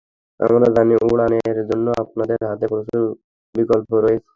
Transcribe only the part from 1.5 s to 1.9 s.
জন্য